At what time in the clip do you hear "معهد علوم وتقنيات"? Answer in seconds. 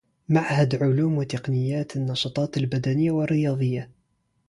0.29-1.95